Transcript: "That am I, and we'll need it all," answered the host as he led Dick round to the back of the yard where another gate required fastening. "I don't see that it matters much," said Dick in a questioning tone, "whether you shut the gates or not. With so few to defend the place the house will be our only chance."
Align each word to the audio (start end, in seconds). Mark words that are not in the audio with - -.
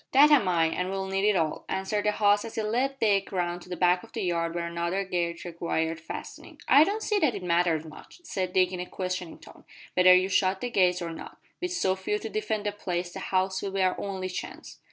"That 0.13 0.31
am 0.31 0.47
I, 0.47 0.65
and 0.65 0.89
we'll 0.89 1.05
need 1.05 1.29
it 1.29 1.35
all," 1.35 1.63
answered 1.69 2.05
the 2.05 2.13
host 2.13 2.43
as 2.43 2.55
he 2.55 2.63
led 2.63 2.97
Dick 2.97 3.31
round 3.31 3.61
to 3.61 3.69
the 3.69 3.77
back 3.77 4.01
of 4.01 4.13
the 4.13 4.23
yard 4.23 4.55
where 4.55 4.65
another 4.65 5.03
gate 5.03 5.45
required 5.45 5.99
fastening. 5.99 6.59
"I 6.67 6.83
don't 6.83 7.03
see 7.03 7.19
that 7.19 7.35
it 7.35 7.43
matters 7.43 7.85
much," 7.85 8.19
said 8.23 8.51
Dick 8.51 8.71
in 8.71 8.79
a 8.79 8.87
questioning 8.87 9.37
tone, 9.37 9.63
"whether 9.93 10.15
you 10.15 10.27
shut 10.27 10.59
the 10.61 10.71
gates 10.71 11.03
or 11.03 11.11
not. 11.11 11.37
With 11.61 11.71
so 11.71 11.95
few 11.95 12.17
to 12.17 12.29
defend 12.29 12.65
the 12.65 12.71
place 12.71 13.11
the 13.13 13.19
house 13.19 13.61
will 13.61 13.73
be 13.73 13.83
our 13.83 13.95
only 14.01 14.29
chance." 14.29 14.79